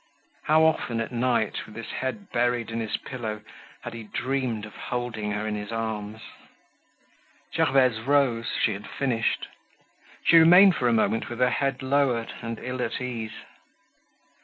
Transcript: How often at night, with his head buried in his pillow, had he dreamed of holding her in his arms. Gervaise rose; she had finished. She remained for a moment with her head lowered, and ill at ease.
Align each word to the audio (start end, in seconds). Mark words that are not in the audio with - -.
How 0.45 0.63
often 0.63 0.99
at 0.99 1.11
night, 1.11 1.67
with 1.67 1.75
his 1.75 1.91
head 1.91 2.31
buried 2.31 2.71
in 2.71 2.79
his 2.79 2.97
pillow, 2.97 3.43
had 3.83 3.93
he 3.93 4.01
dreamed 4.01 4.65
of 4.65 4.75
holding 4.75 5.29
her 5.33 5.45
in 5.45 5.53
his 5.53 5.71
arms. 5.71 6.21
Gervaise 7.55 7.99
rose; 7.99 8.47
she 8.59 8.73
had 8.73 8.89
finished. 8.89 9.47
She 10.23 10.37
remained 10.39 10.73
for 10.75 10.87
a 10.87 10.91
moment 10.91 11.29
with 11.29 11.37
her 11.37 11.51
head 11.51 11.83
lowered, 11.83 12.33
and 12.41 12.57
ill 12.57 12.81
at 12.81 12.99
ease. 12.99 13.45